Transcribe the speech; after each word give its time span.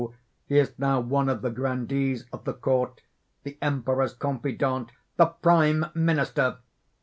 he 0.47 0.57
is 0.57 0.73
now 0.79 0.99
one 0.99 1.29
of 1.29 1.43
the 1.43 1.51
grandees 1.51 2.25
of 2.33 2.43
the 2.43 2.53
Court 2.55 3.01
the 3.43 3.55
Emperor's 3.61 4.15
confidant 4.15 4.91
the 5.17 5.27
prime 5.27 5.85
minister! 5.93 6.57